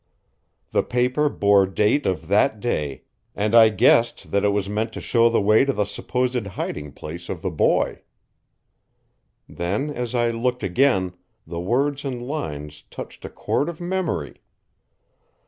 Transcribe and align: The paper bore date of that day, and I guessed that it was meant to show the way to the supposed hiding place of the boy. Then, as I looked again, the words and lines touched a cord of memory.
The 0.71 0.81
paper 0.81 1.29
bore 1.29 1.67
date 1.67 2.07
of 2.07 2.27
that 2.27 2.59
day, 2.59 3.03
and 3.35 3.53
I 3.53 3.69
guessed 3.69 4.31
that 4.31 4.43
it 4.43 4.47
was 4.49 4.67
meant 4.67 4.93
to 4.93 4.99
show 4.99 5.29
the 5.29 5.39
way 5.39 5.63
to 5.63 5.73
the 5.73 5.85
supposed 5.85 6.43
hiding 6.43 6.91
place 6.93 7.29
of 7.29 7.43
the 7.43 7.51
boy. 7.51 8.01
Then, 9.47 9.91
as 9.91 10.15
I 10.15 10.31
looked 10.31 10.63
again, 10.63 11.13
the 11.45 11.59
words 11.59 12.03
and 12.03 12.19
lines 12.27 12.83
touched 12.89 13.25
a 13.25 13.29
cord 13.29 13.69
of 13.69 13.79
memory. 13.79 14.41